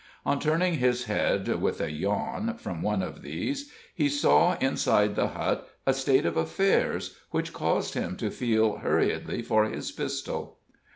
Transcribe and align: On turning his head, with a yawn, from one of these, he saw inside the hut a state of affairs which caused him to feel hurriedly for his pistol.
On 0.25 0.39
turning 0.39 0.79
his 0.79 1.03
head, 1.03 1.61
with 1.61 1.79
a 1.79 1.91
yawn, 1.91 2.57
from 2.57 2.81
one 2.81 3.03
of 3.03 3.21
these, 3.21 3.71
he 3.93 4.09
saw 4.09 4.57
inside 4.57 5.15
the 5.15 5.27
hut 5.27 5.69
a 5.85 5.93
state 5.93 6.25
of 6.25 6.35
affairs 6.37 7.19
which 7.29 7.53
caused 7.53 7.93
him 7.93 8.17
to 8.17 8.31
feel 8.31 8.77
hurriedly 8.77 9.43
for 9.43 9.65
his 9.65 9.91
pistol. 9.91 10.57